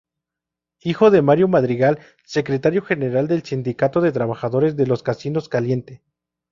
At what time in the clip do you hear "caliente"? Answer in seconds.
5.47-6.01